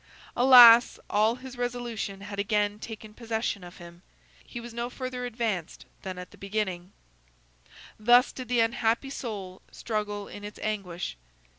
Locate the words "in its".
10.27-10.57